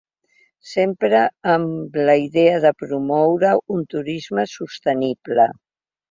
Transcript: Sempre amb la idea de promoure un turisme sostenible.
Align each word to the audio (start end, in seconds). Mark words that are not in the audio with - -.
Sempre 0.67 1.17
amb 1.55 1.99
la 2.07 2.15
idea 2.21 2.55
de 2.63 2.71
promoure 2.83 3.51
un 3.75 3.83
turisme 3.91 4.47
sostenible. 4.55 5.47